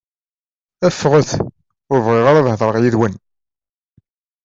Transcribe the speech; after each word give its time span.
Ffɣet! 0.93 1.31
Ur 1.91 1.99
bɣiɣ 2.05 2.25
ara 2.27 2.39
ad 2.41 2.49
heḍṛeɣ 2.51 2.75
yid-wen! 2.83 3.13